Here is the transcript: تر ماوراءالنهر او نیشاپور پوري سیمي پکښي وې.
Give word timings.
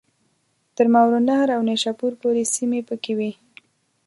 تر 0.75 0.85
ماوراءالنهر 0.93 1.49
او 1.55 1.61
نیشاپور 1.69 2.11
پوري 2.21 2.43
سیمي 2.55 2.81
پکښي 2.87 3.13
وې. 3.17 3.31